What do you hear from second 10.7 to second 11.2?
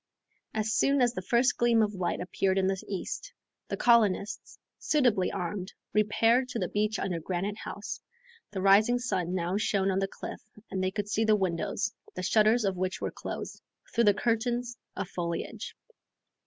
and they could